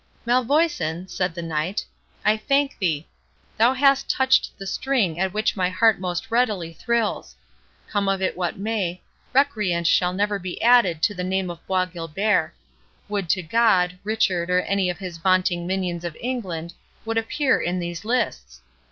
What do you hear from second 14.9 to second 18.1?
his vaunting minions of England, would appear in these